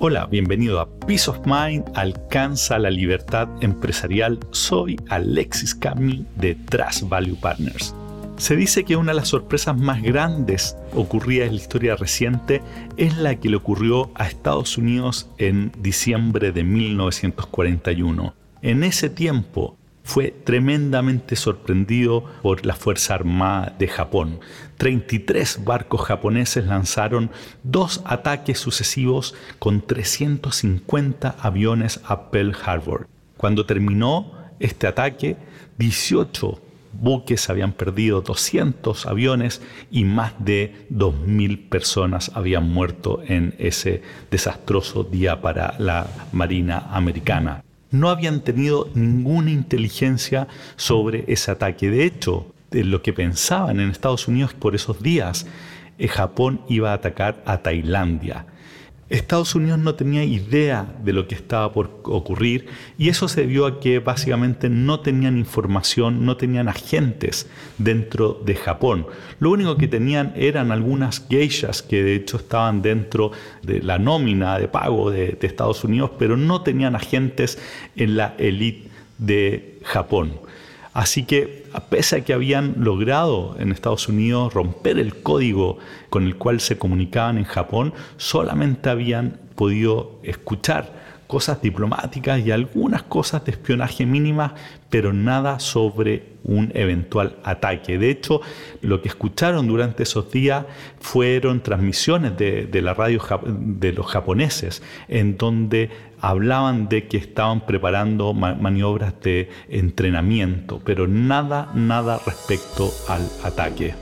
Hola, 0.00 0.26
bienvenido 0.26 0.78
a 0.78 0.88
Peace 0.88 1.28
of 1.28 1.40
Mind, 1.44 1.84
alcanza 1.96 2.78
la 2.78 2.88
libertad 2.88 3.48
empresarial. 3.60 4.38
Soy 4.52 4.96
Alexis 5.08 5.74
Cami 5.74 6.24
de 6.36 6.54
Trust 6.54 7.08
Value 7.08 7.34
Partners. 7.34 7.96
Se 8.36 8.54
dice 8.54 8.84
que 8.84 8.94
una 8.94 9.10
de 9.10 9.16
las 9.16 9.26
sorpresas 9.26 9.76
más 9.76 10.00
grandes 10.00 10.76
ocurridas 10.94 11.48
en 11.48 11.56
la 11.56 11.60
historia 11.60 11.96
reciente 11.96 12.62
es 12.96 13.18
la 13.18 13.34
que 13.40 13.48
le 13.48 13.56
ocurrió 13.56 14.12
a 14.14 14.28
Estados 14.28 14.78
Unidos 14.78 15.28
en 15.36 15.72
diciembre 15.80 16.52
de 16.52 16.62
1941. 16.62 18.34
En 18.62 18.84
ese 18.84 19.10
tiempo, 19.10 19.77
fue 20.08 20.30
tremendamente 20.30 21.36
sorprendido 21.36 22.24
por 22.40 22.64
la 22.64 22.74
Fuerza 22.74 23.14
Armada 23.14 23.76
de 23.78 23.88
Japón. 23.88 24.40
33 24.78 25.66
barcos 25.66 26.00
japoneses 26.00 26.64
lanzaron 26.64 27.30
dos 27.62 28.00
ataques 28.06 28.58
sucesivos 28.58 29.34
con 29.58 29.82
350 29.82 31.36
aviones 31.38 32.00
a 32.06 32.30
Pearl 32.30 32.56
Harbor. 32.64 33.06
Cuando 33.36 33.66
terminó 33.66 34.32
este 34.60 34.86
ataque, 34.86 35.36
18 35.76 36.58
buques 36.94 37.50
habían 37.50 37.74
perdido 37.74 38.22
200 38.22 39.04
aviones 39.04 39.60
y 39.90 40.04
más 40.04 40.32
de 40.38 40.86
2.000 40.90 41.68
personas 41.68 42.30
habían 42.34 42.66
muerto 42.66 43.20
en 43.26 43.54
ese 43.58 44.00
desastroso 44.30 45.04
día 45.04 45.42
para 45.42 45.74
la 45.78 46.06
Marina 46.32 46.86
americana 46.92 47.62
no 47.90 48.10
habían 48.10 48.40
tenido 48.40 48.88
ninguna 48.94 49.50
inteligencia 49.50 50.48
sobre 50.76 51.24
ese 51.28 51.50
ataque. 51.50 51.90
De 51.90 52.04
hecho, 52.04 52.46
de 52.70 52.84
lo 52.84 53.02
que 53.02 53.12
pensaban 53.12 53.80
en 53.80 53.90
Estados 53.90 54.28
Unidos 54.28 54.52
por 54.54 54.74
esos 54.74 55.02
días, 55.02 55.46
eh, 55.98 56.08
Japón 56.08 56.60
iba 56.68 56.90
a 56.90 56.94
atacar 56.94 57.42
a 57.46 57.58
Tailandia. 57.58 58.46
Estados 59.08 59.54
Unidos 59.54 59.78
no 59.78 59.94
tenía 59.94 60.22
idea 60.22 60.94
de 61.02 61.14
lo 61.14 61.26
que 61.26 61.34
estaba 61.34 61.72
por 61.72 62.00
ocurrir 62.04 62.66
y 62.98 63.08
eso 63.08 63.26
se 63.26 63.42
debió 63.42 63.66
a 63.66 63.80
que 63.80 64.00
básicamente 64.00 64.68
no 64.68 65.00
tenían 65.00 65.38
información, 65.38 66.26
no 66.26 66.36
tenían 66.36 66.68
agentes 66.68 67.48
dentro 67.78 68.40
de 68.44 68.54
Japón. 68.54 69.06
Lo 69.40 69.50
único 69.50 69.78
que 69.78 69.88
tenían 69.88 70.34
eran 70.36 70.72
algunas 70.72 71.26
geishas 71.26 71.80
que 71.80 72.02
de 72.02 72.16
hecho 72.16 72.36
estaban 72.36 72.82
dentro 72.82 73.32
de 73.62 73.82
la 73.82 73.98
nómina 73.98 74.58
de 74.58 74.68
pago 74.68 75.10
de, 75.10 75.38
Estados 75.40 75.82
Unidos, 75.82 76.10
pero 76.18 76.36
no 76.36 76.60
tenían 76.60 76.94
agentes 76.94 77.58
en 77.96 78.18
la 78.18 78.34
élite 78.38 78.90
de 79.16 79.78
Japón. 79.82 80.32
Así 80.98 81.22
que, 81.22 81.64
a 81.72 81.84
pesar 81.84 82.18
de 82.18 82.24
que 82.24 82.32
habían 82.32 82.74
logrado 82.78 83.54
en 83.60 83.70
Estados 83.70 84.08
Unidos 84.08 84.52
romper 84.52 84.98
el 84.98 85.22
código 85.22 85.78
con 86.10 86.24
el 86.24 86.34
cual 86.34 86.58
se 86.58 86.76
comunicaban 86.76 87.38
en 87.38 87.44
Japón, 87.44 87.94
solamente 88.16 88.90
habían 88.90 89.38
podido 89.54 90.18
escuchar 90.24 91.20
cosas 91.28 91.62
diplomáticas 91.62 92.44
y 92.44 92.50
algunas 92.50 93.04
cosas 93.04 93.44
de 93.44 93.52
espionaje 93.52 94.06
mínimas, 94.06 94.54
pero 94.90 95.12
nada 95.12 95.60
sobre 95.60 96.37
un 96.48 96.72
eventual 96.74 97.36
ataque. 97.44 97.98
De 97.98 98.10
hecho, 98.10 98.40
lo 98.80 99.00
que 99.00 99.08
escucharon 99.08 99.68
durante 99.68 100.02
esos 100.02 100.32
días 100.32 100.64
fueron 100.98 101.62
transmisiones 101.62 102.36
de, 102.36 102.68
la 102.82 102.94
radio 102.94 103.22
de 103.46 103.92
los 103.92 104.06
japoneses, 104.06 104.82
en 105.08 105.36
donde 105.36 105.90
hablaban 106.20 106.88
de 106.88 107.06
que 107.06 107.18
estaban 107.18 107.66
preparando 107.66 108.32
maniobras 108.32 109.20
de 109.20 109.50
entrenamiento, 109.68 110.80
pero 110.84 111.06
nada, 111.06 111.70
nada 111.74 112.20
respecto 112.24 112.90
al 113.08 113.28
ataque. 113.44 113.94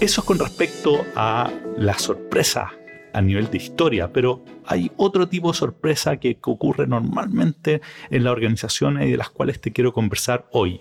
Eso 0.00 0.20
es 0.20 0.26
con 0.26 0.38
respecto 0.38 1.04
a 1.16 1.50
la 1.76 1.98
sorpresa 1.98 2.77
a 3.12 3.20
nivel 3.20 3.50
de 3.50 3.58
historia, 3.58 4.12
pero 4.12 4.44
hay 4.66 4.90
otro 4.96 5.28
tipo 5.28 5.50
de 5.52 5.58
sorpresa 5.58 6.18
que, 6.18 6.38
ocurre 6.42 6.86
normalmente 6.86 7.80
en 8.10 8.24
las 8.24 8.32
organizaciones 8.32 9.06
y 9.06 9.10
de 9.10 9.16
las 9.16 9.30
cuales 9.30 9.60
te 9.60 9.72
quiero 9.72 9.92
conversar 9.92 10.48
hoy. 10.52 10.80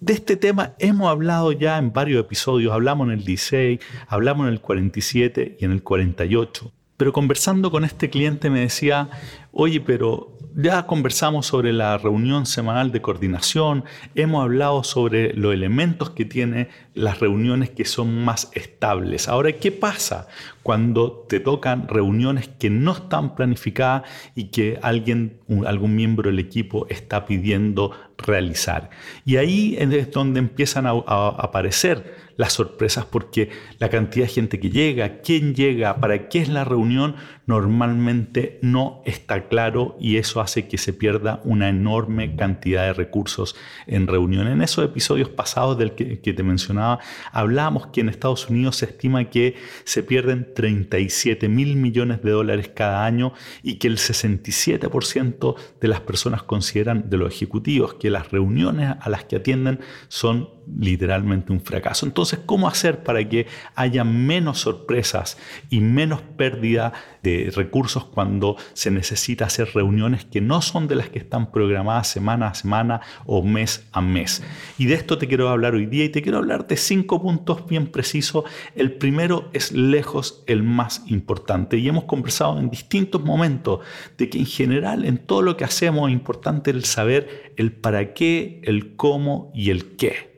De 0.00 0.12
este 0.12 0.36
tema 0.36 0.74
hemos 0.78 1.08
hablado 1.08 1.52
ya 1.52 1.78
en 1.78 1.92
varios 1.92 2.20
episodios, 2.20 2.72
hablamos 2.72 3.06
en 3.08 3.14
el 3.14 3.24
16, 3.24 3.80
hablamos 4.08 4.46
en 4.46 4.52
el 4.52 4.60
47 4.60 5.58
y 5.60 5.64
en 5.64 5.72
el 5.72 5.82
48, 5.82 6.72
pero 6.96 7.12
conversando 7.12 7.70
con 7.70 7.84
este 7.84 8.10
cliente 8.10 8.50
me 8.50 8.60
decía, 8.60 9.10
oye, 9.52 9.80
pero 9.80 10.35
ya 10.56 10.86
conversamos 10.86 11.46
sobre 11.46 11.74
la 11.74 11.98
reunión 11.98 12.46
semanal 12.46 12.90
de 12.90 13.02
coordinación, 13.02 13.84
hemos 14.14 14.42
hablado 14.42 14.82
sobre 14.84 15.34
los 15.34 15.52
elementos 15.52 16.10
que 16.10 16.24
tiene 16.24 16.68
las 16.94 17.20
reuniones 17.20 17.70
que 17.70 17.84
son 17.84 18.24
más 18.24 18.50
estables. 18.54 19.28
Ahora, 19.28 19.52
¿qué 19.52 19.70
pasa 19.70 20.28
cuando 20.62 21.26
te 21.28 21.40
tocan 21.40 21.88
reuniones 21.88 22.48
que 22.48 22.70
no 22.70 22.92
están 22.92 23.34
planificadas 23.34 24.04
y 24.34 24.44
que 24.44 24.78
alguien, 24.80 25.40
algún 25.66 25.94
miembro 25.94 26.30
del 26.30 26.38
equipo 26.38 26.86
está 26.88 27.26
pidiendo 27.26 27.92
realizar? 28.18 28.90
Y 29.24 29.36
ahí 29.36 29.76
es 29.78 30.10
donde 30.10 30.40
empiezan 30.40 30.86
a, 30.86 30.90
aparecer 30.90 32.26
las 32.36 32.52
sorpresas 32.52 33.06
porque 33.06 33.50
la 33.78 33.88
cantidad 33.88 34.26
de 34.26 34.32
gente 34.32 34.60
que 34.60 34.70
llega, 34.70 35.20
quién 35.20 35.54
llega, 35.54 35.96
para 36.00 36.28
qué 36.28 36.40
es 36.40 36.48
la 36.48 36.64
reunión, 36.64 37.16
normalmente 37.46 38.58
no 38.60 39.02
está 39.06 39.48
claro 39.48 39.96
y 40.00 40.16
eso 40.16 40.40
hace 40.40 40.68
que 40.68 40.78
se 40.78 40.92
pierda 40.92 41.40
una 41.44 41.68
enorme 41.68 42.36
cantidad 42.36 42.84
de 42.84 42.92
recursos 42.92 43.56
en 43.86 44.06
reunión. 44.06 44.48
En 44.48 44.62
esos 44.62 44.84
episodios 44.84 45.28
pasados 45.28 45.78
del 45.78 45.92
que, 45.94 46.16
te 46.16 46.42
mencionaba, 46.42 46.98
hablábamos 47.32 47.86
que 47.88 48.00
en 48.00 48.08
Estados 48.08 48.50
Unidos 48.50 48.76
se 48.76 48.86
estima 48.86 49.30
que 49.30 49.54
se 49.84 50.02
pierden 50.02 50.52
37 50.54 51.48
mil 51.48 51.76
millones 51.76 52.22
de 52.22 52.30
dólares 52.32 52.70
cada 52.74 53.06
año 53.06 53.32
y 53.62 53.76
que 53.76 53.88
el 53.88 53.96
67% 53.96 55.54
de 55.80 55.88
las 55.88 56.00
personas 56.00 56.42
consideran, 56.42 57.08
de 57.08 57.16
los 57.16 57.32
ejecutivos, 57.32 57.94
que 57.94 58.05
las 58.10 58.30
reuniones 58.30 58.94
a 59.00 59.08
las 59.08 59.24
que 59.24 59.36
atienden 59.36 59.80
son 60.08 60.55
literalmente 60.78 61.52
un 61.52 61.60
fracaso. 61.60 62.06
Entonces, 62.06 62.40
¿cómo 62.44 62.68
hacer 62.68 63.02
para 63.02 63.26
que 63.28 63.46
haya 63.74 64.04
menos 64.04 64.60
sorpresas 64.60 65.38
y 65.70 65.80
menos 65.80 66.20
pérdida 66.36 66.92
de 67.22 67.52
recursos 67.54 68.04
cuando 68.04 68.56
se 68.72 68.90
necesita 68.90 69.46
hacer 69.46 69.70
reuniones 69.74 70.24
que 70.24 70.40
no 70.40 70.62
son 70.62 70.88
de 70.88 70.96
las 70.96 71.08
que 71.08 71.18
están 71.18 71.50
programadas 71.50 72.08
semana 72.08 72.48
a 72.48 72.54
semana 72.54 73.00
o 73.24 73.42
mes 73.42 73.86
a 73.92 74.00
mes? 74.00 74.42
Y 74.78 74.86
de 74.86 74.94
esto 74.94 75.18
te 75.18 75.28
quiero 75.28 75.48
hablar 75.48 75.74
hoy 75.74 75.86
día 75.86 76.04
y 76.04 76.08
te 76.08 76.22
quiero 76.22 76.38
hablar 76.38 76.66
de 76.66 76.76
cinco 76.76 77.22
puntos 77.22 77.66
bien 77.66 77.86
precisos. 77.88 78.44
El 78.74 78.92
primero 78.92 79.50
es 79.52 79.72
lejos 79.72 80.42
el 80.46 80.62
más 80.62 81.02
importante 81.06 81.78
y 81.78 81.88
hemos 81.88 82.04
conversado 82.04 82.58
en 82.58 82.70
distintos 82.70 83.22
momentos 83.22 83.80
de 84.18 84.28
que 84.28 84.38
en 84.38 84.46
general 84.46 85.04
en 85.04 85.18
todo 85.18 85.42
lo 85.42 85.56
que 85.56 85.64
hacemos 85.64 86.08
es 86.08 86.12
importante 86.12 86.70
el 86.70 86.84
saber 86.84 87.52
el 87.56 87.72
para 87.72 88.14
qué, 88.14 88.60
el 88.64 88.96
cómo 88.96 89.50
y 89.54 89.70
el 89.70 89.96
qué. 89.96 90.35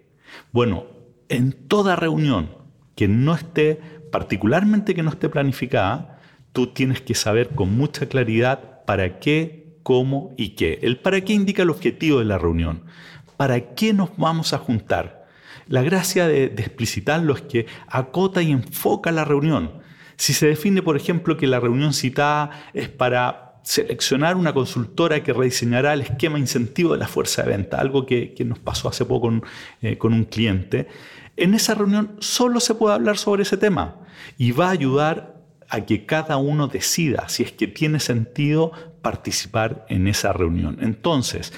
Bueno, 0.52 0.86
en 1.28 1.52
toda 1.52 1.96
reunión 1.96 2.50
que 2.94 3.08
no 3.08 3.34
esté, 3.34 3.80
particularmente 4.10 4.94
que 4.94 5.02
no 5.02 5.10
esté 5.10 5.28
planificada, 5.28 6.20
tú 6.52 6.68
tienes 6.68 7.00
que 7.00 7.14
saber 7.14 7.50
con 7.50 7.76
mucha 7.76 8.06
claridad 8.06 8.84
para 8.86 9.20
qué, 9.20 9.76
cómo 9.82 10.34
y 10.36 10.50
qué. 10.50 10.78
El 10.82 10.98
para 10.98 11.20
qué 11.20 11.32
indica 11.32 11.62
el 11.62 11.70
objetivo 11.70 12.18
de 12.18 12.24
la 12.24 12.38
reunión. 12.38 12.84
¿Para 13.36 13.74
qué 13.74 13.92
nos 13.92 14.16
vamos 14.16 14.52
a 14.52 14.58
juntar? 14.58 15.26
La 15.68 15.82
gracia 15.82 16.26
de, 16.26 16.46
explicitarlo 16.46 17.34
es 17.34 17.42
que 17.42 17.66
acota 17.86 18.42
y 18.42 18.50
enfoca 18.50 19.12
la 19.12 19.24
reunión. 19.24 19.82
Si 20.16 20.32
se 20.32 20.48
define, 20.48 20.82
por 20.82 20.96
ejemplo, 20.96 21.36
que 21.36 21.46
la 21.46 21.60
reunión 21.60 21.92
citada 21.92 22.50
es 22.72 22.88
para 22.88 23.47
seleccionar 23.68 24.34
una 24.36 24.54
consultora 24.54 25.22
que 25.22 25.34
rediseñará 25.34 25.92
el 25.92 26.00
esquema 26.00 26.38
incentivo 26.38 26.94
de 26.94 27.00
la 27.00 27.06
fuerza 27.06 27.42
de 27.42 27.48
venta, 27.50 27.78
algo 27.78 28.06
que, 28.06 28.34
nos 28.46 28.58
pasó 28.58 28.88
hace 28.88 29.04
poco 29.04 29.28
con, 29.28 29.42
eh, 29.82 29.98
con 29.98 30.14
un 30.14 30.24
cliente. 30.24 30.88
En 31.36 31.52
esa 31.52 31.74
reunión 31.74 32.16
solo 32.18 32.60
se 32.60 32.74
puede 32.74 32.94
hablar 32.94 33.18
sobre 33.18 33.42
ese 33.42 33.58
tema 33.58 33.96
y 34.38 34.52
va 34.52 34.68
a 34.68 34.70
ayudar 34.70 35.42
a 35.68 35.84
que 35.84 36.06
cada 36.06 36.38
uno 36.38 36.68
decida 36.68 37.28
si 37.28 37.42
es 37.42 37.52
que 37.52 37.66
tiene 37.66 38.00
sentido 38.00 38.72
participar 39.02 39.84
en 39.90 40.08
esa 40.08 40.32
reunión. 40.32 40.78
Entonces, 40.80 41.52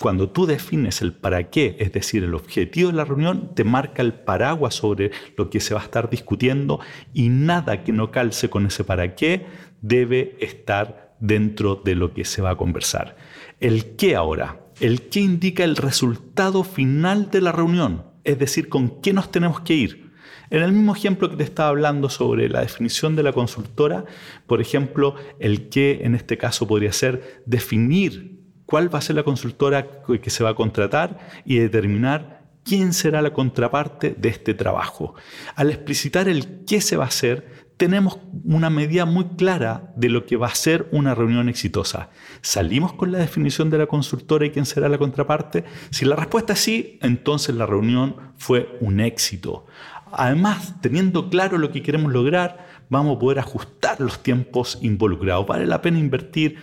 cuando 0.00 0.28
tú 0.28 0.44
defines 0.44 1.00
el 1.00 1.14
para 1.14 1.48
qué, 1.48 1.76
es 1.78 1.94
decir, 1.94 2.24
el 2.24 2.34
objetivo 2.34 2.90
de 2.90 2.96
la 2.96 3.06
reunión, 3.06 3.54
te 3.54 3.64
marca 3.64 4.02
el 4.02 4.12
paraguas 4.12 4.74
sobre 4.74 5.12
lo 5.38 5.48
que 5.48 5.60
se 5.60 5.72
va 5.72 5.80
a 5.80 5.84
estar 5.84 6.10
discutiendo 6.10 6.80
y 7.14 7.30
nada 7.30 7.84
que 7.84 7.92
no 7.92 8.10
calce 8.10 8.50
con 8.50 8.66
ese 8.66 8.84
para 8.84 9.14
qué 9.14 9.46
debe 9.80 10.36
estar 10.40 11.11
dentro 11.22 11.80
de 11.82 11.94
lo 11.94 12.12
que 12.12 12.24
se 12.24 12.42
va 12.42 12.50
a 12.50 12.56
conversar. 12.56 13.16
El 13.60 13.96
qué 13.96 14.16
ahora. 14.16 14.60
El 14.80 15.02
qué 15.02 15.20
indica 15.20 15.62
el 15.62 15.76
resultado 15.76 16.64
final 16.64 17.30
de 17.30 17.40
la 17.40 17.52
reunión, 17.52 18.04
es 18.24 18.38
decir, 18.38 18.68
con 18.68 19.00
qué 19.00 19.12
nos 19.12 19.30
tenemos 19.30 19.60
que 19.60 19.74
ir. 19.74 20.10
En 20.50 20.62
el 20.62 20.72
mismo 20.72 20.94
ejemplo 20.94 21.30
que 21.30 21.36
te 21.36 21.44
estaba 21.44 21.68
hablando 21.68 22.10
sobre 22.10 22.48
la 22.48 22.60
definición 22.60 23.14
de 23.14 23.22
la 23.22 23.32
consultora, 23.32 24.04
por 24.46 24.60
ejemplo, 24.60 25.14
el 25.38 25.68
qué 25.68 26.00
en 26.02 26.14
este 26.14 26.36
caso 26.36 26.66
podría 26.66 26.92
ser 26.92 27.42
definir 27.46 28.40
cuál 28.66 28.92
va 28.92 28.98
a 28.98 29.02
ser 29.02 29.16
la 29.16 29.22
consultora 29.22 30.02
que 30.20 30.30
se 30.30 30.42
va 30.42 30.50
a 30.50 30.54
contratar 30.54 31.18
y 31.44 31.58
determinar 31.58 32.42
quién 32.64 32.92
será 32.92 33.22
la 33.22 33.32
contraparte 33.32 34.14
de 34.18 34.28
este 34.28 34.54
trabajo. 34.54 35.14
Al 35.54 35.70
explicitar 35.70 36.28
el 36.28 36.64
qué 36.64 36.80
se 36.80 36.96
va 36.96 37.04
a 37.04 37.08
hacer, 37.08 37.61
tenemos 37.82 38.20
una 38.44 38.70
medida 38.70 39.06
muy 39.06 39.24
clara 39.36 39.92
de 39.96 40.08
lo 40.08 40.24
que 40.24 40.36
va 40.36 40.46
a 40.46 40.54
ser 40.54 40.86
una 40.92 41.16
reunión 41.16 41.48
exitosa. 41.48 42.10
¿Salimos 42.40 42.92
con 42.92 43.10
la 43.10 43.18
definición 43.18 43.70
de 43.70 43.78
la 43.78 43.88
consultora 43.88 44.46
y 44.46 44.50
quién 44.50 44.66
será 44.66 44.88
la 44.88 44.98
contraparte? 44.98 45.64
Si 45.90 46.04
la 46.04 46.14
respuesta 46.14 46.52
es 46.52 46.60
sí, 46.60 47.00
entonces 47.02 47.56
la 47.56 47.66
reunión 47.66 48.14
fue 48.36 48.78
un 48.80 49.00
éxito. 49.00 49.66
Además, 50.12 50.76
teniendo 50.80 51.28
claro 51.28 51.58
lo 51.58 51.72
que 51.72 51.82
queremos 51.82 52.12
lograr, 52.12 52.68
vamos 52.88 53.16
a 53.16 53.18
poder 53.18 53.40
ajustar 53.40 54.00
los 54.00 54.22
tiempos 54.22 54.78
involucrados. 54.80 55.44
Vale 55.48 55.66
la 55.66 55.82
pena 55.82 55.98
invertir, 55.98 56.58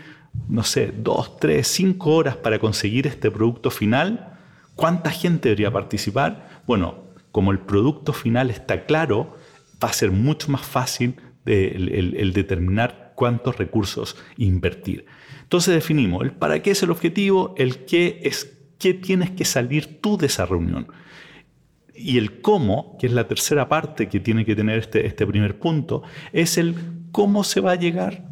no 0.48 0.64
sé, 0.64 0.94
dos, 0.98 1.38
tres, 1.38 1.68
cinco 1.68 2.16
horas 2.16 2.38
para 2.38 2.60
conseguir 2.60 3.08
este 3.08 3.30
producto 3.30 3.72
final. 3.72 4.38
¿Cuánta 4.76 5.12
gente 5.12 5.50
debería 5.50 5.74
participar? 5.74 6.62
Bueno, 6.66 7.10
como 7.34 7.52
el 7.52 7.60
producto 7.60 8.14
final 8.14 8.50
está 8.50 8.86
claro, 8.86 9.36
va 9.84 9.90
a 9.90 9.94
ser 9.94 10.12
mucho 10.12 10.52
más 10.52 10.62
fácil 10.62 11.16
el, 11.46 12.34
determinar 12.34 13.14
cuántos 13.16 13.58
recursos 13.58 14.18
invertir. 14.38 15.06
Entonces 15.44 15.74
definimos 15.74 16.24
el 16.24 16.32
para 16.32 16.62
qué 16.62 16.72
es 16.72 16.84
el 16.84 16.92
objetivo, 16.92 17.56
el 17.58 17.86
qué 17.86 18.20
es 18.24 18.56
qué 18.78 18.94
tienes 18.94 19.32
que 19.32 19.46
salir 19.46 20.00
tú 20.02 20.18
de 20.18 20.28
esa 20.28 20.46
reunión. 20.46 20.88
Y 21.94 22.18
el 22.18 22.42
cómo, 22.42 22.98
que 22.98 23.08
es 23.08 23.14
la 23.14 23.28
tercera 23.28 23.68
parte 23.68 24.08
que 24.08 24.22
tiene 24.22 24.46
que 24.46 24.56
tener 24.56 24.80
este, 24.80 25.06
este 25.06 25.28
primer 25.28 25.60
punto, 25.60 26.04
es 26.32 26.58
el 26.58 26.76
cómo 27.12 27.44
se 27.44 27.60
va 27.60 27.74
a 27.74 27.76
llegar, 27.76 28.24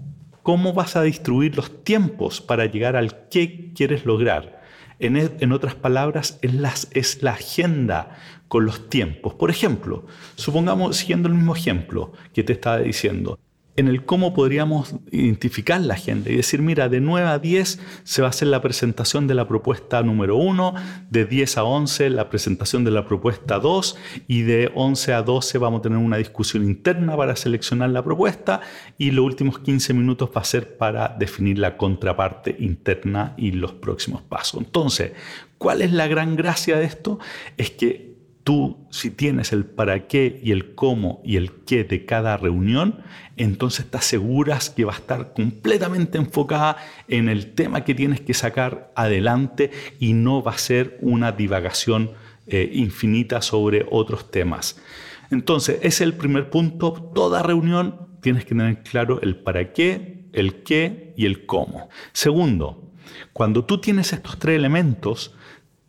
cómo 0.42 0.72
vas 0.74 0.96
a 0.96 1.04
distribuir 1.04 1.58
los 1.58 1.84
tiempos 1.84 2.40
para 2.40 2.66
llegar 2.66 2.96
al 2.96 3.28
qué 3.28 3.74
quieres 3.76 4.06
lograr. 4.06 4.57
En, 5.00 5.16
en 5.18 5.52
otras 5.52 5.76
palabras, 5.76 6.40
es 6.42 6.54
la, 6.54 6.74
es 6.92 7.22
la 7.24 7.32
agenda 7.32 8.18
con 8.48 8.66
los 8.66 8.90
tiempos. 8.90 9.34
Por 9.34 9.50
ejemplo, 9.50 10.06
supongamos, 10.36 10.98
siguiendo 10.98 11.28
el 11.28 11.36
mismo 11.36 11.56
ejemplo 11.56 12.14
que 12.34 12.44
te 12.44 12.54
estaba 12.54 12.80
diciendo, 12.80 13.40
en 13.78 13.88
el 13.88 14.06
cómo 14.06 14.34
podríamos 14.34 14.96
identificar 15.12 15.80
la 15.80 15.94
agenda 15.94 16.32
y 16.32 16.36
decir, 16.36 16.62
mira, 16.62 16.90
de 16.90 17.00
9 17.00 17.28
a 17.28 17.40
10 17.40 17.80
se 18.04 18.22
va 18.22 18.28
a 18.28 18.32
hacer 18.32 18.48
la 18.48 18.62
presentación 18.62 19.28
de 19.28 19.36
la 19.36 19.48
propuesta 19.48 20.02
número 20.02 20.36
1, 20.36 20.74
de 21.12 21.26
10 21.26 21.58
a 21.58 21.64
11 21.64 22.10
la 22.10 22.30
presentación 22.30 22.84
de 22.84 22.92
la 22.92 23.06
propuesta 23.06 23.60
2 23.60 23.98
y 24.28 24.42
de 24.42 24.72
11 24.74 25.14
a 25.14 25.22
12 25.22 25.58
vamos 25.60 25.80
a 25.80 25.84
tener 25.84 26.00
una 26.00 26.18
discusión 26.18 26.64
interna 26.64 27.16
para 27.16 27.36
seleccionar 27.36 27.92
la 27.92 28.04
propuesta 28.04 28.62
y 28.98 29.12
los 29.12 29.24
últimos 29.24 29.60
15 29.60 29.94
minutos 29.94 30.32
va 30.36 30.42
a 30.42 30.46
ser 30.46 30.76
para 30.78 31.10
definir 31.10 31.60
la 31.60 31.78
contraparte 31.78 32.56
interna 32.60 33.36
y 33.38 33.52
los 33.52 33.74
próximos 33.74 34.24
pasos. 34.24 34.60
Entonces, 34.60 35.12
¿cuál 35.60 35.84
es 35.84 35.92
la 35.92 36.08
gran 36.08 36.36
gracia 36.36 36.78
de 36.78 36.86
esto? 36.86 37.20
Es 37.58 37.70
que 37.70 38.17
tú 38.48 38.88
si 38.92 39.12
tienes 39.12 39.52
el 39.52 39.66
para 39.66 40.08
qué 40.08 40.40
y 40.42 40.54
el 40.54 40.74
cómo 40.74 41.22
y 41.26 41.36
el 41.36 41.52
qué 41.66 41.84
de 41.84 42.06
cada 42.06 42.38
reunión, 42.38 43.04
entonces 43.36 43.92
te 43.92 43.98
aseguras 43.98 44.70
que 44.70 44.86
va 44.86 44.94
a 44.94 44.96
estar 44.96 45.34
completamente 45.34 46.18
enfocada 46.18 46.78
en 47.10 47.28
el 47.28 47.56
tema 47.56 47.84
que 47.84 47.94
tienes 47.94 48.22
que 48.22 48.34
sacar 48.34 48.94
adelante 48.96 49.72
y 50.00 50.14
no 50.14 50.42
va 50.42 50.54
a 50.54 50.58
ser 50.58 50.98
una 51.02 51.34
divagación 51.34 52.12
eh, 52.46 52.72
infinita 52.72 53.42
sobre 53.42 53.86
otros 53.92 54.32
temas. 54.32 54.82
Entonces, 55.30 55.80
ese 55.80 55.88
es 55.88 56.02
el 56.02 56.14
primer 56.14 56.50
punto. 56.50 57.12
Toda 57.14 57.44
reunión 57.44 58.08
tienes 58.22 58.46
que 58.46 58.56
tener 58.56 58.82
claro 58.82 59.22
el 59.22 59.36
para 59.36 59.74
qué, 59.74 60.30
el 60.32 60.64
qué 60.64 61.14
y 61.18 61.26
el 61.26 61.46
cómo. 61.46 61.90
Segundo, 62.14 62.94
cuando 63.34 63.66
tú 63.66 63.82
tienes 63.82 64.14
estos 64.14 64.40
tres 64.40 64.56
elementos, 64.56 65.36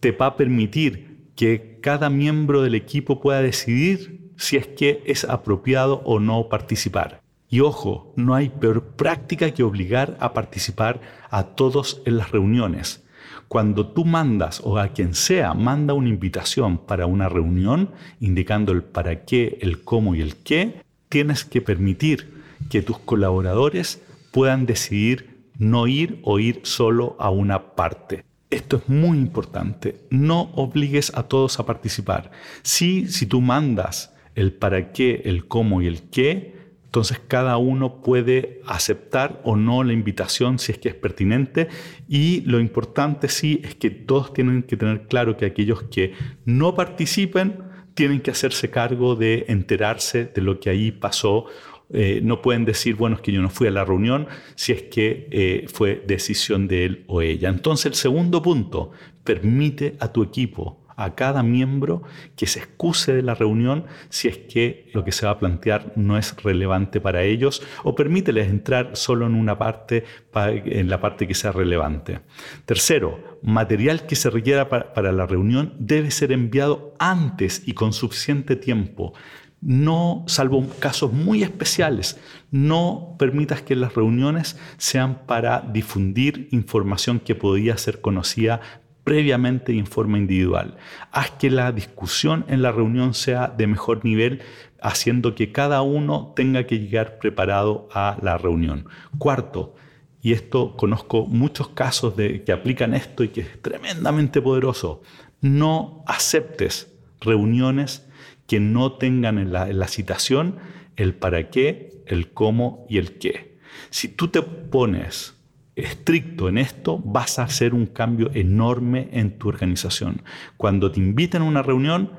te 0.00 0.10
va 0.10 0.26
a 0.26 0.36
permitir 0.36 1.07
que 1.38 1.78
cada 1.80 2.10
miembro 2.10 2.62
del 2.62 2.74
equipo 2.74 3.20
pueda 3.20 3.40
decidir 3.40 4.32
si 4.36 4.56
es 4.56 4.66
que 4.66 5.04
es 5.06 5.22
apropiado 5.22 6.02
o 6.04 6.18
no 6.18 6.48
participar. 6.48 7.22
Y 7.48 7.60
ojo, 7.60 8.12
no 8.16 8.34
hay 8.34 8.48
peor 8.48 8.82
práctica 8.96 9.52
que 9.52 9.62
obligar 9.62 10.16
a 10.18 10.32
participar 10.32 11.00
a 11.30 11.44
todos 11.44 12.02
en 12.06 12.16
las 12.16 12.32
reuniones. 12.32 13.04
Cuando 13.46 13.86
tú 13.86 14.04
mandas 14.04 14.60
o 14.64 14.78
a 14.78 14.88
quien 14.88 15.14
sea 15.14 15.54
manda 15.54 15.94
una 15.94 16.08
invitación 16.08 16.76
para 16.76 17.06
una 17.06 17.28
reunión 17.28 17.90
indicando 18.18 18.72
el 18.72 18.82
para 18.82 19.24
qué, 19.24 19.58
el 19.60 19.84
cómo 19.84 20.16
y 20.16 20.22
el 20.22 20.34
qué, 20.34 20.82
tienes 21.08 21.44
que 21.44 21.62
permitir 21.62 22.42
que 22.68 22.82
tus 22.82 22.98
colaboradores 22.98 24.02
puedan 24.32 24.66
decidir 24.66 25.38
no 25.56 25.86
ir 25.86 26.18
o 26.24 26.40
ir 26.40 26.62
solo 26.64 27.14
a 27.20 27.30
una 27.30 27.76
parte. 27.76 28.24
Esto 28.50 28.78
es 28.78 28.88
muy 28.88 29.18
importante. 29.18 30.00
No 30.10 30.50
obligues 30.54 31.12
a 31.14 31.24
todos 31.24 31.58
a 31.60 31.66
participar. 31.66 32.30
Sí, 32.62 33.06
si 33.08 33.26
tú 33.26 33.40
mandas 33.40 34.14
el 34.34 34.52
para 34.52 34.92
qué, 34.92 35.22
el 35.24 35.46
cómo 35.46 35.82
y 35.82 35.86
el 35.86 36.08
qué, 36.10 36.56
entonces 36.88 37.20
cada 37.28 37.58
uno 37.58 38.00
puede 38.00 38.62
aceptar 38.66 39.42
o 39.44 39.56
no 39.56 39.84
la 39.84 39.92
invitación 39.92 40.58
si 40.58 40.72
es 40.72 40.78
que 40.78 40.88
es 40.88 40.94
pertinente 40.94 41.68
y 42.08 42.40
lo 42.46 42.60
importante 42.60 43.28
sí 43.28 43.60
es 43.62 43.74
que 43.74 43.90
todos 43.90 44.32
tienen 44.32 44.62
que 44.62 44.78
tener 44.78 45.06
claro 45.06 45.36
que 45.36 45.44
aquellos 45.44 45.82
que 45.82 46.14
no 46.46 46.74
participen 46.74 47.62
tienen 47.92 48.22
que 48.22 48.30
hacerse 48.30 48.70
cargo 48.70 49.16
de 49.16 49.44
enterarse 49.48 50.24
de 50.24 50.40
lo 50.40 50.60
que 50.60 50.70
ahí 50.70 50.90
pasó 50.90 51.44
eh, 51.90 52.20
no 52.22 52.42
pueden 52.42 52.64
decir, 52.64 52.96
bueno, 52.96 53.16
es 53.16 53.22
que 53.22 53.32
yo 53.32 53.40
no 53.40 53.48
fui 53.48 53.66
a 53.66 53.70
la 53.70 53.84
reunión, 53.84 54.26
si 54.54 54.72
es 54.72 54.82
que 54.82 55.28
eh, 55.30 55.66
fue 55.72 56.02
decisión 56.06 56.68
de 56.68 56.84
él 56.84 57.04
o 57.06 57.22
ella. 57.22 57.48
Entonces, 57.48 57.86
el 57.86 57.94
segundo 57.94 58.42
punto, 58.42 58.90
permite 59.24 59.96
a 60.00 60.12
tu 60.12 60.22
equipo, 60.22 60.84
a 60.96 61.14
cada 61.14 61.42
miembro, 61.42 62.02
que 62.36 62.46
se 62.46 62.58
excuse 62.58 63.12
de 63.12 63.22
la 63.22 63.34
reunión 63.34 63.86
si 64.08 64.28
es 64.28 64.36
que 64.36 64.90
lo 64.92 65.04
que 65.04 65.12
se 65.12 65.26
va 65.26 65.32
a 65.32 65.38
plantear 65.38 65.92
no 65.96 66.18
es 66.18 66.34
relevante 66.42 67.00
para 67.00 67.22
ellos, 67.22 67.62
o 67.84 67.94
permíteles 67.94 68.48
entrar 68.48 68.90
solo 68.94 69.26
en 69.26 69.34
una 69.34 69.56
parte, 69.56 70.04
en 70.34 70.90
la 70.90 71.00
parte 71.00 71.28
que 71.28 71.34
sea 71.34 71.52
relevante. 71.52 72.20
Tercero, 72.66 73.38
material 73.42 74.06
que 74.06 74.16
se 74.16 74.28
requiera 74.28 74.68
para 74.68 75.12
la 75.12 75.24
reunión 75.24 75.74
debe 75.78 76.10
ser 76.10 76.32
enviado 76.32 76.94
antes 76.98 77.62
y 77.64 77.74
con 77.74 77.92
suficiente 77.92 78.56
tiempo 78.56 79.14
no, 79.60 80.24
salvo 80.26 80.66
casos 80.78 81.12
muy 81.12 81.42
especiales, 81.42 82.18
no 82.50 83.16
permitas 83.18 83.62
que 83.62 83.76
las 83.76 83.94
reuniones 83.94 84.56
sean 84.76 85.26
para 85.26 85.60
difundir 85.60 86.48
información 86.52 87.18
que 87.20 87.34
podía 87.34 87.76
ser 87.76 88.00
conocida 88.00 88.60
previamente 89.02 89.72
en 89.72 89.86
forma 89.86 90.18
individual. 90.18 90.76
Haz 91.10 91.30
que 91.32 91.50
la 91.50 91.72
discusión 91.72 92.44
en 92.48 92.62
la 92.62 92.72
reunión 92.72 93.14
sea 93.14 93.48
de 93.48 93.66
mejor 93.66 94.04
nivel, 94.04 94.42
haciendo 94.82 95.34
que 95.34 95.50
cada 95.50 95.82
uno 95.82 96.34
tenga 96.36 96.66
que 96.66 96.78
llegar 96.78 97.18
preparado 97.18 97.88
a 97.92 98.18
la 98.22 98.38
reunión. 98.38 98.86
Cuarto, 99.16 99.74
y 100.20 100.32
esto 100.32 100.76
conozco 100.76 101.26
muchos 101.26 101.68
casos 101.68 102.16
de 102.16 102.44
que 102.44 102.52
aplican 102.52 102.94
esto 102.94 103.24
y 103.24 103.28
que 103.28 103.40
es 103.40 103.62
tremendamente 103.62 104.42
poderoso, 104.42 105.02
no 105.40 106.04
aceptes 106.06 106.92
reuniones 107.20 108.07
que 108.48 108.58
no 108.58 108.94
tengan 108.94 109.38
en 109.38 109.52
la, 109.52 109.88
citación 109.88 110.56
el 110.96 111.14
para 111.14 111.50
qué, 111.50 112.02
el 112.06 112.32
cómo 112.32 112.86
y 112.88 112.96
el 112.98 113.18
qué. 113.18 113.58
Si 113.90 114.08
tú 114.08 114.28
te 114.28 114.42
pones 114.42 115.36
estricto 115.76 116.48
en 116.48 116.58
esto, 116.58 116.98
vas 116.98 117.38
a 117.38 117.44
hacer 117.44 117.74
un 117.74 117.86
cambio 117.86 118.30
enorme 118.34 119.10
en 119.12 119.38
tu 119.38 119.48
organización. 119.48 120.22
Cuando 120.56 120.90
te 120.90 120.98
inviten 120.98 121.42
a 121.42 121.44
una 121.44 121.62
reunión, 121.62 122.10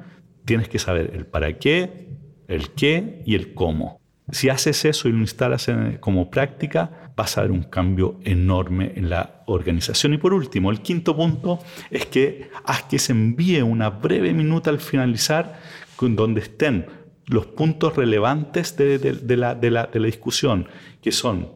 tienes 0.46 0.70
que 0.70 0.80
saber 0.80 1.12
el 1.16 1.26
para 1.26 1.58
qué, 1.58 2.10
el 2.48 2.70
qué 2.70 3.24
y 3.26 3.36
el 3.36 3.54
cómo. 3.56 4.00
Si 4.32 4.50
haces 4.50 4.86
eso 4.86 5.10
y 5.10 5.12
lo 5.12 5.18
instalas 5.18 5.68
como 6.00 6.30
práctica, 6.30 7.12
vas 7.16 7.38
a 7.38 7.42
ver 7.42 7.52
un 7.52 7.64
cambio 7.64 8.20
enorme 8.24 8.94
en 8.96 9.10
la 9.10 9.44
organización. 9.48 10.14
Y 10.14 10.20
por 10.20 10.34
último, 10.34 10.70
el 10.70 10.82
quinto 10.82 11.16
punto 11.16 11.60
es 11.90 12.06
que 12.06 12.50
haz 12.64 12.84
que 12.84 13.00
se 13.00 13.12
envíe 13.12 13.62
una 13.62 13.90
breve 13.90 14.34
minuta 14.34 14.70
al 14.70 14.80
finalizar 14.80 15.60
donde 16.08 16.42
estén 16.42 16.88
los 17.26 17.46
puntos 17.46 17.96
relevantes 17.96 18.76
de, 18.78 19.38
la, 19.38 19.56
la, 19.62 19.90
discusión, 19.94 20.68
que 21.02 21.12
son 21.12 21.52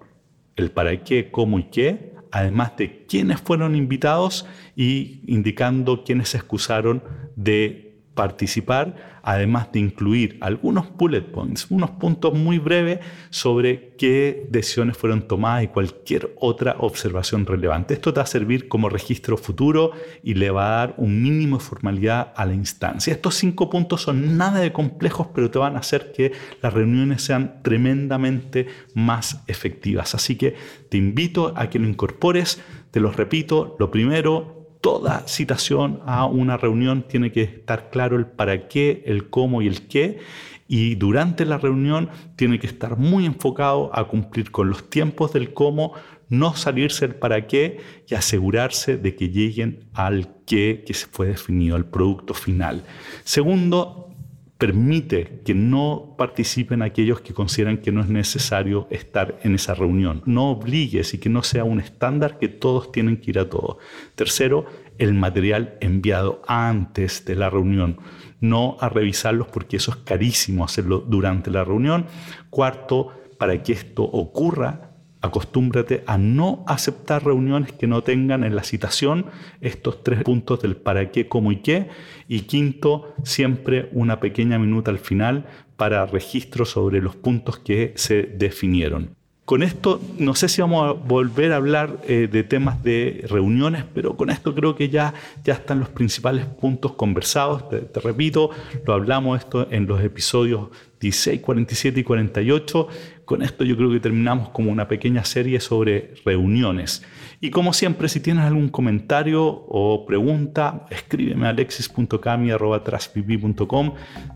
el 0.55 0.71
para 0.71 1.03
qué, 1.03 1.31
cómo 1.31 1.57
y 1.57 1.63
qué, 1.63 2.13
además 2.31 2.77
de 2.77 3.05
quiénes 3.07 3.41
fueron 3.41 3.75
invitados 3.75 4.45
y 4.75 5.21
indicando 5.27 6.03
quiénes 6.03 6.29
se 6.29 6.37
excusaron 6.37 7.03
de 7.35 7.92
participar, 8.13 9.21
además 9.23 9.71
de 9.71 9.79
incluir 9.79 10.37
algunos 10.41 10.95
bullet 10.95 11.21
points, 11.21 11.67
unos 11.69 11.91
puntos 11.91 12.33
muy 12.33 12.59
breves 12.59 12.99
sobre 13.29 13.95
qué 13.97 14.47
decisiones 14.49 14.97
fueron 14.97 15.27
tomadas 15.27 15.63
y 15.63 15.67
cualquier 15.67 16.35
otra 16.39 16.75
observación 16.79 17.45
relevante. 17.45 17.93
Esto 17.93 18.13
te 18.13 18.19
va 18.19 18.23
a 18.23 18.27
servir 18.27 18.67
como 18.67 18.89
registro 18.89 19.37
futuro 19.37 19.91
y 20.23 20.33
le 20.35 20.51
va 20.51 20.67
a 20.67 20.77
dar 20.77 20.95
un 20.97 21.23
mínimo 21.23 21.57
de 21.57 21.63
formalidad 21.63 22.33
a 22.35 22.45
la 22.45 22.53
instancia. 22.53 23.13
Estos 23.13 23.35
cinco 23.35 23.69
puntos 23.69 24.01
son 24.01 24.37
nada 24.37 24.59
de 24.59 24.73
complejos, 24.73 25.27
pero 25.33 25.49
te 25.49 25.59
van 25.59 25.75
a 25.75 25.79
hacer 25.79 26.11
que 26.11 26.33
las 26.61 26.73
reuniones 26.73 27.23
sean 27.23 27.61
tremendamente 27.63 28.67
más 28.93 29.43
efectivas. 29.47 30.15
Así 30.15 30.35
que 30.35 30.55
te 30.89 30.97
invito 30.97 31.53
a 31.55 31.69
que 31.69 31.79
lo 31.79 31.87
incorpores. 31.87 32.61
Te 32.91 32.99
los 32.99 33.15
repito, 33.15 33.75
lo 33.79 33.89
primero, 33.89 34.62
toda 34.83 35.25
citación 35.29 36.01
a 36.05 36.25
una 36.25 36.57
reunión 36.57 37.03
tiene 37.07 37.31
que 37.31 37.43
estar 37.43 37.89
claro 37.89 38.17
el 38.17 38.25
para 38.25 38.67
qué, 38.67 39.01
el 39.05 39.29
cómo 39.29 39.61
y 39.61 39.67
el 39.67 39.87
qué. 39.87 40.19
y 40.67 40.95
durante 40.95 41.45
la 41.45 41.57
reunión 41.57 42.09
tiene 42.35 42.59
que 42.59 42.67
estar 42.67 42.97
muy 42.97 43.25
enfocado 43.25 43.91
a 43.97 44.09
cumplir 44.09 44.51
con 44.51 44.69
los 44.69 44.89
tiempos 44.89 45.31
del 45.31 45.53
cómo, 45.53 45.93
no 46.27 46.55
salirse 46.55 47.05
el 47.05 47.15
para 47.15 47.47
qué 47.47 47.79
y 48.09 48.15
asegurarse 48.15 48.97
de 48.97 49.15
que 49.15 49.29
lleguen 49.29 49.85
al 49.93 50.27
qué 50.45 50.83
que 50.85 50.93
se 50.93 51.07
fue 51.07 51.27
definido, 51.27 51.77
al 51.77 51.85
producto 51.85 52.33
final. 52.33 52.83
Segundo, 53.23 54.12
permite 54.57 55.41
que 55.43 55.53
no 55.53 56.15
participen 56.17 56.81
aquellos 56.81 57.21
que 57.21 57.33
consideran 57.33 57.79
que 57.79 57.91
no 57.91 58.01
es 58.01 58.07
necesario 58.07 58.87
estar 58.91 59.39
en 59.43 59.55
esa 59.55 59.73
reunión. 59.73 60.21
No 60.25 60.51
obligues 60.51 61.13
y 61.13 61.17
que 61.17 61.29
no 61.29 61.43
sea 61.43 61.63
un 61.63 61.79
estándar 61.79 62.39
que 62.39 62.47
todos 62.47 62.91
tienen 62.91 63.17
que 63.17 63.31
ir 63.31 63.39
a 63.39 63.49
todo. 63.49 63.79
Tercero, 64.15 64.65
el 64.97 65.13
material 65.13 65.77
enviado 65.81 66.41
antes 66.47 67.25
de 67.25 67.35
la 67.35 67.49
reunión, 67.49 67.97
no 68.39 68.77
a 68.79 68.89
revisarlos 68.89 69.47
porque 69.47 69.77
eso 69.77 69.91
es 69.91 69.97
carísimo 69.97 70.63
hacerlo 70.63 70.99
durante 70.99 71.49
la 71.51 71.63
reunión. 71.63 72.05
Cuarto, 72.49 73.11
para 73.37 73.61
que 73.63 73.73
esto 73.73 74.03
ocurra, 74.03 74.92
acostúmbrate 75.23 76.03
a 76.05 76.17
no 76.17 76.63
aceptar 76.67 77.25
reuniones 77.25 77.71
que 77.71 77.87
no 77.87 78.03
tengan 78.03 78.43
en 78.43 78.55
la 78.55 78.63
citación 78.63 79.27
estos 79.61 80.03
tres 80.03 80.21
puntos 80.21 80.61
del 80.61 80.75
para 80.75 81.11
qué, 81.11 81.27
cómo 81.29 81.51
y 81.53 81.57
qué. 81.57 81.87
Y 82.27 82.41
quinto, 82.41 83.15
siempre 83.23 83.89
una 83.93 84.19
pequeña 84.19 84.59
minuta 84.59 84.91
al 84.91 84.99
final 84.99 85.45
para 85.77 86.05
registro 86.05 86.65
sobre 86.65 87.01
los 87.01 87.15
puntos 87.15 87.57
que 87.57 87.93
se 87.95 88.23
definieron. 88.23 89.15
Con 89.45 89.61
esto, 89.61 89.99
no 90.19 90.35
sé 90.35 90.47
si 90.47 90.61
vamos 90.61 90.89
a 90.89 90.91
volver 90.93 91.51
a 91.51 91.57
hablar 91.57 91.99
eh, 92.07 92.29
de 92.31 92.43
temas 92.43 92.81
de 92.81 93.25
reuniones, 93.29 93.83
pero 93.93 94.15
con 94.15 94.29
esto 94.29 94.55
creo 94.55 94.75
que 94.75 94.87
ya, 94.87 95.13
ya 95.43 95.53
están 95.53 95.81
los 95.81 95.89
principales 95.89 96.45
puntos 96.45 96.93
conversados. 96.93 97.67
Te, 97.69 97.79
te 97.79 97.99
repito, 97.99 98.51
lo 98.85 98.93
hablamos 98.93 99.39
esto 99.39 99.67
en 99.69 99.85
los 99.85 100.01
episodios 100.01 100.69
16, 101.01 101.41
47 101.41 101.99
y 101.99 102.03
48. 102.03 102.87
Con 103.25 103.41
esto 103.41 103.63
yo 103.63 103.77
creo 103.77 103.89
que 103.89 103.99
terminamos 103.99 104.49
como 104.49 104.71
una 104.71 104.87
pequeña 104.87 105.23
serie 105.23 105.59
sobre 105.59 106.13
reuniones. 106.25 107.03
Y 107.39 107.49
como 107.51 107.73
siempre, 107.73 108.09
si 108.09 108.19
tienes 108.19 108.45
algún 108.45 108.69
comentario 108.69 109.45
o 109.45 110.05
pregunta, 110.05 110.85
escríbeme 110.89 111.45
a 111.47 111.49
alexis.cami.com 111.49 113.93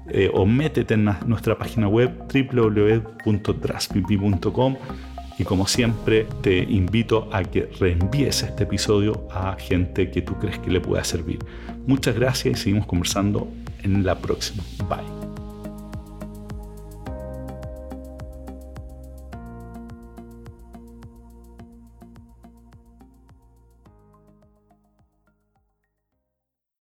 eh, 0.09 0.29
o 0.33 0.45
métete 0.45 0.93
en 0.93 1.09
nuestra 1.25 1.57
página 1.57 1.87
web 1.87 2.11
www.traspipi.com 2.33 4.75
y 5.39 5.43
como 5.43 5.67
siempre 5.67 6.25
te 6.41 6.63
invito 6.63 7.29
a 7.31 7.43
que 7.43 7.69
reenvíes 7.79 8.43
este 8.43 8.63
episodio 8.63 9.27
a 9.31 9.55
gente 9.59 10.09
que 10.09 10.21
tú 10.21 10.37
crees 10.39 10.57
que 10.59 10.71
le 10.71 10.81
pueda 10.81 11.03
servir. 11.03 11.39
Muchas 11.85 12.15
gracias 12.15 12.59
y 12.59 12.63
seguimos 12.63 12.87
conversando 12.87 13.47
en 13.83 14.03
la 14.03 14.19
próxima. 14.19 14.63
Bye. 14.89 15.16